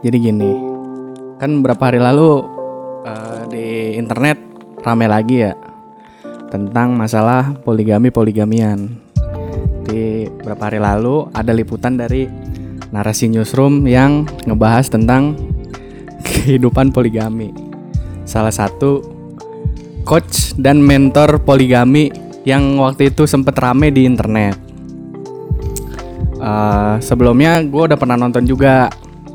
Jadi 0.00 0.16
gini, 0.16 0.52
kan 1.36 1.60
beberapa 1.60 1.92
hari 1.92 2.00
lalu 2.00 2.40
uh, 3.04 3.44
di 3.52 4.00
internet 4.00 4.40
rame 4.80 5.04
lagi 5.04 5.44
ya 5.44 5.52
tentang 6.48 6.96
masalah 6.96 7.52
poligami 7.60 8.08
poligamian. 8.08 8.96
Di 9.84 10.24
beberapa 10.40 10.72
hari 10.72 10.80
lalu 10.80 11.28
ada 11.36 11.52
liputan 11.52 12.00
dari 12.00 12.24
narasi 12.88 13.28
newsroom 13.28 13.84
yang 13.84 14.24
ngebahas 14.48 14.88
tentang 14.88 15.36
kehidupan 16.26 16.96
poligami. 16.96 17.52
Salah 18.24 18.56
satu 18.56 19.04
coach 20.08 20.56
dan 20.56 20.80
mentor 20.80 21.44
poligami 21.44 22.08
yang 22.48 22.80
waktu 22.80 23.12
itu 23.12 23.28
sempet 23.28 23.52
rame 23.60 23.92
di 23.92 24.08
internet. 24.08 24.56
Uh, 26.40 26.96
sebelumnya 27.04 27.60
gue 27.60 27.82
udah 27.84 28.00
pernah 28.00 28.16
nonton 28.16 28.48
juga 28.48 28.88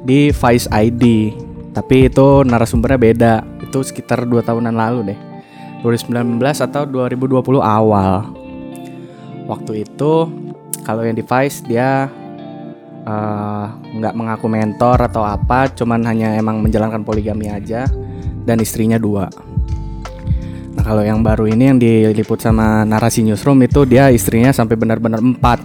di 0.06 0.30
Vice 0.30 0.70
ID 0.70 1.34
tapi 1.76 2.08
itu 2.08 2.48
narasumbernya 2.48 2.96
beda. 2.96 3.34
Itu 3.60 3.84
sekitar 3.84 4.24
dua 4.24 4.40
tahunan 4.40 4.72
lalu 4.72 5.12
deh. 5.12 5.20
2019 5.84 6.40
atau 6.40 6.88
2020 6.88 7.60
awal. 7.60 8.32
Waktu 9.46 9.84
itu 9.84 10.14
kalau 10.88 11.04
yang 11.04 11.20
di 11.20 11.22
Vice 11.22 11.68
dia 11.68 12.08
eh, 13.04 13.66
nggak 13.70 14.14
uh, 14.16 14.18
mengaku 14.18 14.48
mentor 14.48 15.04
atau 15.04 15.28
apa 15.28 15.68
cuman 15.76 16.00
hanya 16.08 16.40
emang 16.40 16.64
menjalankan 16.64 17.04
poligami 17.04 17.52
aja 17.52 17.84
dan 18.48 18.58
istrinya 18.64 18.96
dua. 18.96 19.28
Nah 20.80 20.84
kalau 20.84 21.04
yang 21.04 21.20
baru 21.20 21.52
ini 21.52 21.76
yang 21.76 21.78
diliput 21.78 22.40
sama 22.40 22.88
narasi 22.88 23.20
newsroom 23.20 23.68
itu 23.68 23.84
dia 23.84 24.10
istrinya 24.16 24.56
sampai 24.56 24.80
benar-benar 24.80 25.20
empat 25.20 25.60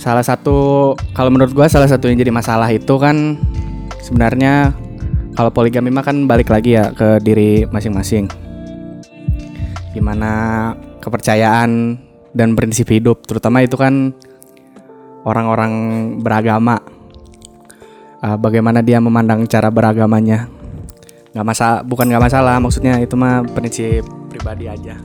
salah 0.00 0.24
satu 0.24 0.96
kalau 1.12 1.28
menurut 1.28 1.52
gue 1.52 1.66
salah 1.68 1.84
satu 1.84 2.08
yang 2.08 2.16
jadi 2.16 2.32
masalah 2.32 2.72
itu 2.72 2.96
kan 2.96 3.36
sebenarnya 4.00 4.72
kalau 5.36 5.52
poligami 5.52 5.92
mah 5.92 6.00
kan 6.00 6.24
balik 6.24 6.48
lagi 6.48 6.74
ya 6.80 6.88
ke 6.96 7.20
diri 7.20 7.68
masing-masing. 7.68 8.24
Gimana 9.92 10.72
kepercayaan 11.04 12.00
dan 12.32 12.56
prinsip 12.56 12.88
hidup 12.88 13.28
terutama 13.28 13.60
itu 13.60 13.76
kan 13.76 14.16
orang-orang 15.28 15.72
beragama. 16.24 16.80
Uh, 18.20 18.36
bagaimana 18.36 18.80
dia 18.80 19.00
memandang 19.00 19.44
cara 19.44 19.68
beragamanya. 19.68 20.48
Nggak 21.36 21.46
masalah 21.46 21.78
bukan 21.84 22.08
nggak 22.08 22.24
masalah 22.24 22.56
maksudnya 22.56 23.00
itu 23.00 23.14
mah 23.20 23.44
prinsip 23.52 24.04
pribadi 24.32 24.64
aja. 24.64 24.96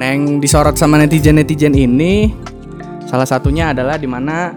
Yang 0.00 0.20
disorot 0.40 0.76
sama 0.80 0.96
netizen 0.96 1.36
netizen 1.36 1.74
ini 1.76 2.32
Salah 3.08 3.24
satunya 3.24 3.72
adalah 3.72 3.96
di 3.96 4.04
mana 4.04 4.52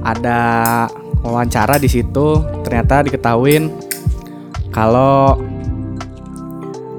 ada 0.00 0.40
wawancara 1.20 1.76
di 1.76 1.88
situ 1.88 2.40
ternyata 2.64 3.04
diketahuin 3.04 3.68
kalau 4.72 5.36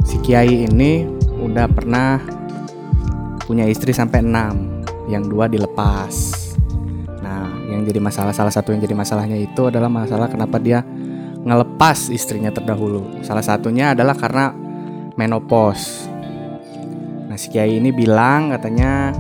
si 0.06 0.22
kiai 0.22 0.70
ini 0.70 1.10
udah 1.42 1.66
pernah 1.70 2.22
punya 3.46 3.70
istri 3.70 3.94
sampai 3.94 4.26
enam, 4.26 4.82
yang 5.06 5.26
dua 5.26 5.46
dilepas. 5.46 6.14
Nah, 7.22 7.50
yang 7.70 7.86
jadi 7.86 8.02
masalah 8.02 8.34
salah 8.34 8.54
satu 8.54 8.74
yang 8.74 8.82
jadi 8.82 8.98
masalahnya 8.98 9.38
itu 9.38 9.70
adalah 9.70 9.90
masalah 9.90 10.30
kenapa 10.30 10.58
dia 10.58 10.82
ngelepas 11.46 12.10
istrinya 12.10 12.50
terdahulu. 12.50 13.22
Salah 13.22 13.46
satunya 13.46 13.94
adalah 13.94 14.18
karena 14.18 14.50
menopause. 15.14 16.10
Nah, 17.30 17.38
si 17.38 17.54
kiai 17.54 17.78
ini 17.78 17.94
bilang 17.94 18.50
katanya 18.50 19.14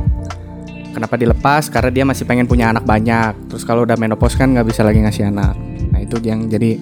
kenapa 0.95 1.19
dilepas? 1.19 1.67
Karena 1.67 1.91
dia 1.91 2.07
masih 2.07 2.23
pengen 2.23 2.47
punya 2.47 2.71
anak 2.71 2.88
banyak. 2.88 3.51
Terus 3.51 3.67
kalau 3.67 3.83
udah 3.83 3.99
menopause 3.99 4.39
kan 4.39 4.55
nggak 4.55 4.71
bisa 4.71 4.88
lagi 4.88 5.03
ngasih 5.03 5.27
anak. 5.27 5.59
Nah 5.91 5.99
itu 5.99 6.15
yang 6.23 6.47
jadi 6.47 6.79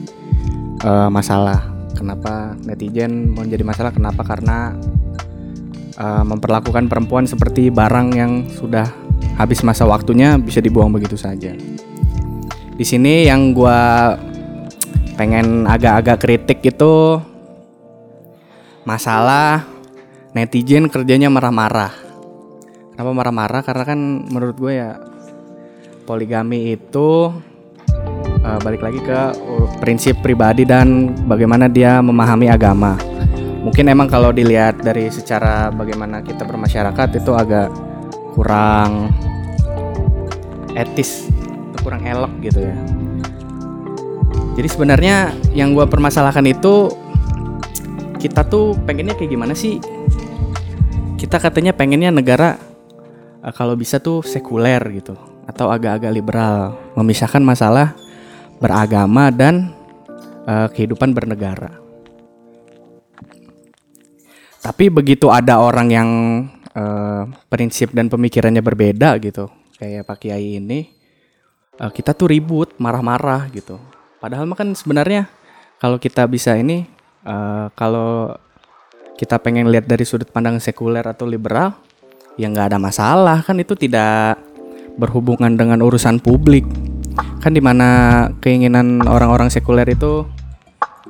uh, 0.85 1.09
masalah. 1.09 1.73
Kenapa 1.97 2.53
netizen 2.61 3.33
mau 3.33 3.41
jadi 3.41 3.65
masalah? 3.65 3.89
Kenapa? 3.89 4.21
Karena 4.21 4.77
uh, 5.97 6.23
memperlakukan 6.23 6.85
perempuan 6.85 7.25
seperti 7.25 7.73
barang 7.73 8.07
yang 8.13 8.45
sudah 8.53 8.85
habis 9.41 9.65
masa 9.65 9.89
waktunya 9.89 10.37
bisa 10.37 10.61
dibuang 10.61 10.93
begitu 10.93 11.17
saja. 11.17 11.49
Di 12.73 12.85
sini 12.85 13.25
yang 13.25 13.53
gue 13.53 13.81
pengen 15.17 15.65
agak-agak 15.69 16.17
kritik 16.21 16.59
itu 16.65 17.21
masalah 18.83 19.63
netizen 20.33 20.89
kerjanya 20.89 21.29
marah-marah 21.29 22.12
Kenapa 22.93 23.09
marah-marah? 23.09 23.61
Karena 23.65 23.83
kan 23.89 23.99
menurut 24.29 24.53
gue 24.53 24.73
ya 24.77 25.01
poligami 26.05 26.77
itu 26.77 27.33
uh, 28.45 28.59
balik 28.61 28.85
lagi 28.85 29.01
ke 29.01 29.19
prinsip 29.81 30.21
pribadi 30.21 30.61
dan 30.61 31.17
bagaimana 31.25 31.65
dia 31.65 32.05
memahami 32.05 32.53
agama. 32.53 32.93
Mungkin 33.65 33.89
emang 33.89 34.11
kalau 34.11 34.29
dilihat 34.29 34.85
dari 34.85 35.09
secara 35.09 35.73
bagaimana 35.73 36.21
kita 36.21 36.45
bermasyarakat 36.45 37.17
itu 37.17 37.31
agak 37.33 37.73
kurang 38.37 39.09
etis, 40.77 41.33
kurang 41.81 42.05
elok 42.05 42.29
gitu 42.45 42.61
ya. 42.61 42.75
Jadi 44.53 44.67
sebenarnya 44.69 45.33
yang 45.57 45.73
gue 45.73 45.89
permasalahkan 45.89 46.45
itu 46.45 46.93
kita 48.21 48.45
tuh 48.45 48.77
pengennya 48.85 49.17
kayak 49.17 49.33
gimana 49.33 49.57
sih? 49.57 49.81
Kita 51.17 51.41
katanya 51.41 51.73
pengennya 51.73 52.13
negara 52.13 52.72
uh, 53.43 53.51
kalau 53.51 53.75
bisa 53.75 53.99
tuh 53.99 54.23
sekuler 54.23 54.79
gitu 54.95 55.19
atau 55.43 55.67
agak-agak 55.67 56.11
liberal, 56.15 56.79
memisahkan 56.95 57.43
masalah 57.43 57.91
beragama 58.63 59.27
dan 59.27 59.75
uh, 60.47 60.71
kehidupan 60.71 61.11
bernegara. 61.11 61.83
Tapi 64.63 64.87
begitu 64.87 65.27
ada 65.27 65.59
orang 65.59 65.87
yang 65.91 66.09
uh, 66.71 67.27
prinsip 67.51 67.91
dan 67.91 68.07
pemikirannya 68.07 68.63
berbeda 68.63 69.19
gitu, 69.19 69.51
kayak 69.75 70.07
Pak 70.07 70.23
Kiai 70.23 70.63
ini, 70.63 70.87
uh, 71.83 71.91
kita 71.91 72.15
tuh 72.15 72.31
ribut, 72.31 72.71
marah-marah 72.79 73.51
gitu. 73.51 73.75
Padahal 74.23 74.47
mah 74.47 74.55
kan 74.55 74.71
sebenarnya 74.71 75.27
kalau 75.83 75.99
kita 75.99 76.23
bisa 76.31 76.55
ini, 76.55 76.87
uh, 77.27 77.67
kalau 77.75 78.39
kita 79.19 79.35
pengen 79.43 79.67
lihat 79.67 79.83
dari 79.83 80.07
sudut 80.07 80.31
pandang 80.31 80.63
sekuler 80.63 81.03
atau 81.03 81.27
liberal, 81.27 81.82
ya 82.37 82.49
nggak 82.49 82.73
ada 82.73 82.79
masalah. 82.81 83.39
Kan 83.45 83.61
itu 83.61 83.73
tidak 83.77 84.39
berhubungan 84.97 85.53
dengan 85.57 85.81
urusan 85.81 86.21
publik. 86.21 86.65
Kan 87.41 87.53
di 87.53 87.61
mana 87.61 88.29
keinginan 88.41 89.05
orang-orang 89.05 89.49
sekuler 89.53 89.85
itu 89.89 90.25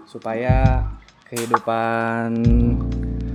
supaya 0.08 0.86
kehidupan 1.32 2.30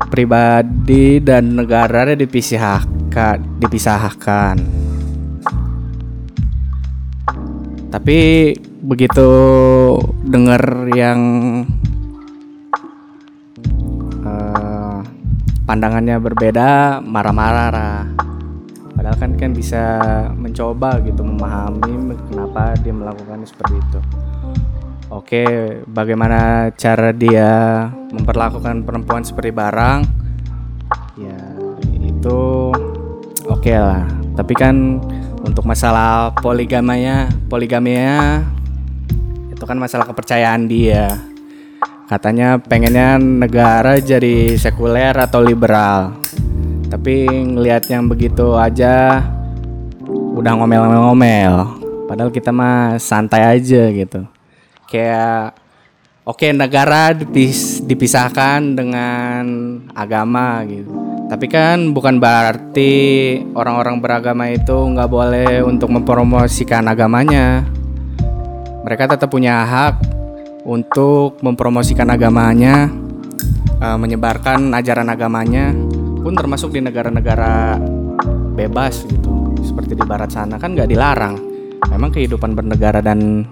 pribadi 0.06 1.18
dan 1.18 1.58
negara 1.58 2.14
dipisahkan 2.14 3.42
dipisahkan. 3.58 4.56
Tapi 7.88 8.18
begitu 8.84 9.30
dengar 10.28 10.92
yang 10.92 11.20
pandangannya 15.68 16.16
berbeda 16.16 17.04
marah-marah 17.04 18.08
padahal 18.96 19.16
kan 19.20 19.36
kan 19.36 19.52
bisa 19.52 20.00
mencoba 20.32 20.96
gitu 21.04 21.20
memahami 21.20 22.16
kenapa 22.32 22.72
dia 22.80 22.90
melakukan 22.96 23.44
seperti 23.44 23.76
itu. 23.76 24.00
Oke 25.12 25.44
bagaimana 25.84 26.72
cara 26.72 27.12
dia 27.12 27.84
memperlakukan 28.10 28.82
perempuan 28.82 29.22
seperti 29.22 29.52
barang? 29.52 30.00
Ya 31.20 31.38
itu 32.00 32.72
oke 33.46 33.72
lah. 33.76 34.08
Tapi 34.34 34.52
kan 34.56 35.04
untuk 35.44 35.68
masalah 35.68 36.32
poligamanya 36.40 37.30
poligaminya 37.46 38.42
itu 39.52 39.62
kan 39.62 39.78
masalah 39.78 40.08
kepercayaan 40.10 40.66
dia 40.66 41.06
katanya 42.08 42.56
pengennya 42.56 43.20
negara 43.20 44.00
jadi 44.00 44.56
sekuler 44.56 45.12
atau 45.12 45.44
liberal. 45.44 46.16
Tapi 46.88 47.28
ngelihat 47.28 47.84
yang 47.92 48.08
begitu 48.08 48.56
aja 48.56 49.20
udah 50.08 50.52
ngomel-ngomel. 50.56 51.76
Padahal 52.08 52.32
kita 52.32 52.48
mah 52.48 52.96
santai 52.96 53.60
aja 53.60 53.92
gitu. 53.92 54.24
Kayak 54.88 55.60
oke 56.24 56.40
okay, 56.40 56.56
negara 56.56 57.12
dipis 57.12 57.84
dipisahkan 57.84 58.72
dengan 58.72 59.44
agama 59.92 60.64
gitu. 60.64 60.88
Tapi 61.28 61.44
kan 61.44 61.92
bukan 61.92 62.16
berarti 62.16 63.36
orang-orang 63.52 64.00
beragama 64.00 64.48
itu 64.48 64.72
nggak 64.72 65.12
boleh 65.12 65.60
untuk 65.60 65.92
mempromosikan 65.92 66.88
agamanya. 66.88 67.68
Mereka 68.88 69.12
tetap 69.12 69.28
punya 69.28 69.60
hak 69.68 70.18
untuk 70.68 71.40
mempromosikan 71.40 72.12
agamanya, 72.12 72.92
uh, 73.80 73.96
menyebarkan 73.96 74.76
ajaran 74.76 75.08
agamanya, 75.08 75.72
pun 76.20 76.36
termasuk 76.36 76.76
di 76.76 76.84
negara-negara 76.84 77.80
bebas 78.52 79.08
gitu, 79.08 79.56
seperti 79.64 79.96
di 79.96 80.04
barat 80.04 80.28
sana 80.28 80.60
kan 80.60 80.76
nggak 80.76 80.92
dilarang. 80.92 81.40
Memang 81.88 82.12
kehidupan 82.12 82.52
bernegara 82.52 83.00
dan 83.00 83.48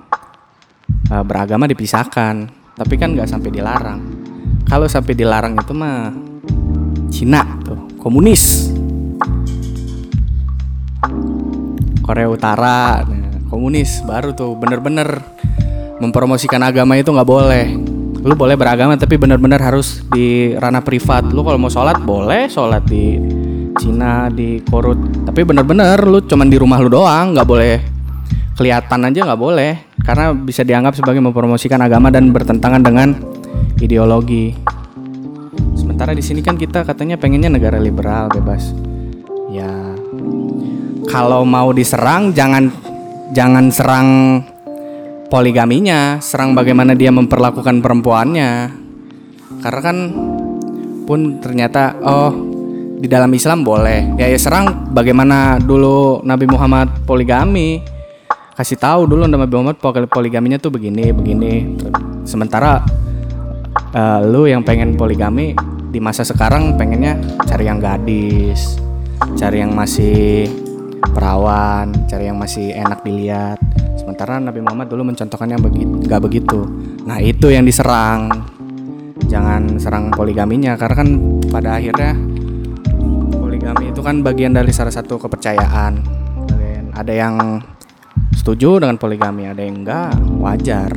uh, 1.11 1.25
beragama 1.25 1.65
dipisahkan 1.65 2.67
tapi 2.77 2.95
kan 3.01 3.17
nggak 3.17 3.29
sampai 3.29 3.51
dilarang 3.51 4.01
kalau 4.69 4.85
sampai 4.85 5.17
dilarang 5.17 5.57
itu 5.57 5.73
mah 5.73 6.13
Cina 7.09 7.43
tuh 7.65 7.97
komunis 7.97 8.69
Korea 12.05 12.29
Utara 12.29 13.03
nah, 13.07 13.41
komunis 13.49 14.05
baru 14.05 14.37
tuh 14.37 14.55
bener-bener 14.61 15.25
mempromosikan 16.01 16.61
agama 16.61 16.97
itu 16.97 17.09
nggak 17.13 17.29
boleh. 17.29 17.67
Lu 18.27 18.35
boleh 18.35 18.59
beragama 18.59 18.99
tapi 18.99 19.15
bener-bener 19.17 19.61
harus 19.63 20.03
di 20.11 20.53
ranah 20.59 20.83
privat. 20.83 21.31
Lu 21.31 21.47
kalau 21.47 21.61
mau 21.61 21.71
sholat 21.71 22.03
boleh 22.03 22.51
sholat 22.51 22.83
di 22.85 23.17
Cina 23.79 24.27
di 24.33 24.61
Korut. 24.67 24.99
Tapi 25.25 25.47
bener-bener 25.47 26.01
lu 26.03 26.25
cuman 26.25 26.49
di 26.51 26.57
rumah 26.59 26.83
lu 26.83 26.91
doang 26.91 27.37
nggak 27.37 27.49
boleh. 27.49 27.77
Kelihatan 28.57 29.05
aja 29.05 29.21
nggak 29.31 29.41
boleh 29.41 29.73
karena 30.01 30.33
bisa 30.33 30.65
dianggap 30.65 30.97
sebagai 30.97 31.21
mempromosikan 31.21 31.79
agama 31.85 32.09
dan 32.09 32.33
bertentangan 32.33 32.81
dengan 32.81 33.13
ideologi. 33.79 34.57
Sementara 35.77 36.17
di 36.17 36.25
sini 36.25 36.41
kan 36.41 36.57
kita 36.57 36.83
katanya 36.83 37.21
pengennya 37.21 37.53
negara 37.53 37.77
liberal 37.77 38.33
bebas. 38.33 38.73
Ya 39.53 39.71
kalau 41.07 41.47
mau 41.47 41.71
diserang 41.71 42.35
jangan 42.35 42.73
jangan 43.31 43.71
serang 43.71 44.09
poligaminya, 45.27 46.23
serang 46.23 46.55
bagaimana 46.55 46.95
dia 46.95 47.11
memperlakukan 47.11 47.83
perempuannya. 47.83 48.71
Karena 49.63 49.81
kan 49.83 49.99
pun 51.07 51.39
ternyata 51.39 51.95
oh 52.03 52.33
di 52.97 53.07
dalam 53.07 53.31
Islam 53.35 53.63
boleh. 53.63 54.17
Ya 54.19 54.27
ya 54.31 54.39
serang 54.39 54.91
bagaimana 54.91 55.61
dulu 55.61 56.23
Nabi 56.23 56.47
Muhammad 56.49 57.05
poligami. 57.05 57.83
Kasih 58.57 58.81
tahu 58.81 59.05
dulu 59.05 59.29
Nabi 59.29 59.53
Muhammad 59.53 59.77
poligaminya 60.09 60.57
tuh 60.57 60.73
begini, 60.73 61.13
begini. 61.13 61.77
Sementara 62.25 62.81
uh, 63.93 64.21
lu 64.25 64.49
yang 64.49 64.65
pengen 64.65 64.97
poligami 64.97 65.53
di 65.93 66.01
masa 66.01 66.25
sekarang 66.25 66.75
pengennya 66.81 67.21
cari 67.45 67.69
yang 67.69 67.79
gadis, 67.79 68.81
cari 69.37 69.61
yang 69.61 69.77
masih 69.77 70.49
perawan, 71.13 71.93
cari 72.09 72.33
yang 72.33 72.41
masih 72.41 72.73
enak 72.73 73.05
dilihat. 73.05 73.61
Sementara 73.97 74.37
Nabi 74.37 74.61
Muhammad 74.61 74.93
dulu 74.93 75.09
mencontohkan 75.09 75.49
yang 75.49 75.65
begitu, 75.65 76.05
gak 76.05 76.21
begitu. 76.21 76.69
Nah 77.09 77.17
itu 77.17 77.49
yang 77.49 77.65
diserang. 77.65 78.29
Jangan 79.27 79.81
serang 79.81 80.13
poligaminya 80.13 80.77
karena 80.77 80.97
kan 81.01 81.09
pada 81.49 81.81
akhirnya 81.81 82.13
poligami 83.33 83.91
itu 83.91 84.01
kan 84.05 84.21
bagian 84.21 84.53
dari 84.53 84.69
salah 84.71 84.93
satu 84.93 85.17
kepercayaan. 85.17 86.05
Dan 86.53 86.93
ada 86.93 87.13
yang 87.17 87.65
setuju 88.37 88.85
dengan 88.85 89.01
poligami, 89.01 89.49
ada 89.49 89.65
yang 89.65 89.81
enggak, 89.81 90.13
wajar. 90.39 90.93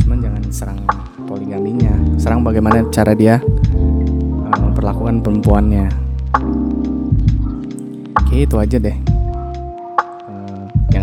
Cuman 0.00 0.18
jangan 0.24 0.42
serang 0.48 0.80
poligaminya. 1.28 2.16
Serang 2.16 2.40
bagaimana 2.40 2.88
cara 2.88 3.12
dia 3.12 3.44
uh, 3.44 4.58
memperlakukan 4.58 5.20
perempuannya. 5.20 5.86
Oke 8.24 8.46
itu 8.48 8.56
aja 8.56 8.78
deh 8.80 9.09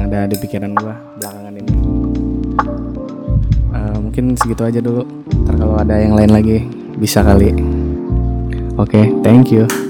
ada 0.08 0.24
di 0.24 0.40
pikiran 0.40 0.72
gue 0.72 0.94
belakangan 1.20 1.54
ini. 1.54 1.74
Uh, 3.76 3.98
mungkin 4.00 4.40
segitu 4.40 4.64
aja 4.64 4.80
dulu. 4.80 5.04
Ntar 5.44 5.56
kalau 5.60 5.76
ada 5.76 6.00
yang 6.00 6.16
lain 6.16 6.32
lagi 6.32 6.64
bisa 6.96 7.20
kali. 7.22 7.52
Oke, 8.80 8.96
okay, 8.96 9.06
thank 9.22 9.52
you. 9.52 9.87